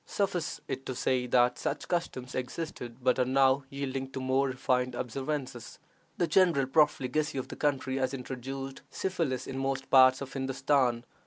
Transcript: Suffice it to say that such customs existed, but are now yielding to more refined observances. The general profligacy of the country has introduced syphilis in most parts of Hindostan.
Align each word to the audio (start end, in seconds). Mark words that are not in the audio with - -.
Suffice 0.03 0.61
it 0.67 0.83
to 0.87 0.95
say 0.95 1.27
that 1.27 1.59
such 1.59 1.87
customs 1.87 2.33
existed, 2.33 3.03
but 3.03 3.19
are 3.19 3.23
now 3.25 3.65
yielding 3.69 4.09
to 4.13 4.19
more 4.19 4.47
refined 4.47 4.95
observances. 4.95 5.77
The 6.17 6.25
general 6.25 6.65
profligacy 6.65 7.37
of 7.37 7.49
the 7.49 7.55
country 7.55 7.97
has 7.97 8.11
introduced 8.11 8.81
syphilis 8.89 9.45
in 9.45 9.59
most 9.59 9.91
parts 9.91 10.19
of 10.21 10.33
Hindostan. 10.33 11.03